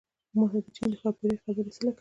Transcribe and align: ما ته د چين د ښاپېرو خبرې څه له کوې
ما 0.37 0.43
ته 0.51 0.59
د 0.65 0.67
چين 0.75 0.87
د 0.91 0.95
ښاپېرو 1.01 1.41
خبرې 1.43 1.71
څه 1.75 1.79
له 1.83 1.83
کوې 1.83 1.89